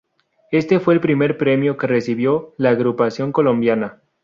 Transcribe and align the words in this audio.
Este 0.49 0.79
fue 0.79 0.95
el 0.95 0.99
primer 0.99 1.37
premio 1.37 1.77
que 1.77 1.85
recibió 1.85 2.55
la 2.57 2.71
agrupación 2.71 3.31
colombiana. 3.31 4.01